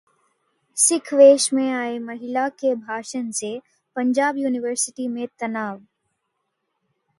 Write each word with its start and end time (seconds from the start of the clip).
सिख 0.77 1.13
वेश 1.13 1.51
में 1.53 1.69
आई 1.71 1.99
महिला 1.99 2.47
के 2.49 2.73
भाषण 2.75 3.29
से 3.31 3.57
पंजाब 3.95 4.37
यूनिवर्सिटी 4.37 5.07
में 5.07 5.27
तनाव 5.39 5.81